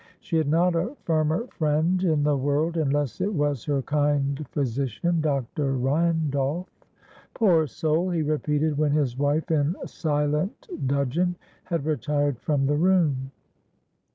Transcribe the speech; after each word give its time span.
She 0.19 0.35
had 0.37 0.47
not 0.47 0.73
a 0.75 0.95
firmer 1.03 1.45
friend 1.45 2.03
in 2.03 2.23
the 2.23 2.35
world, 2.35 2.75
unless 2.75 3.21
it 3.21 3.31
was 3.31 3.65
her 3.65 3.83
kind 3.83 4.43
physician, 4.49 5.21
Dr. 5.21 5.73
Randolph. 5.77 6.65
"Poor 7.35 7.67
soul!" 7.67 8.09
he 8.09 8.23
repeated 8.23 8.79
when 8.79 8.93
his 8.93 9.15
wife 9.15 9.51
in 9.51 9.75
silent 9.85 10.67
dudgeon 10.87 11.35
had 11.65 11.85
retired 11.85 12.39
from 12.39 12.65
the 12.65 12.77
room. 12.77 13.29